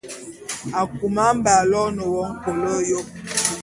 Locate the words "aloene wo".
1.61-2.21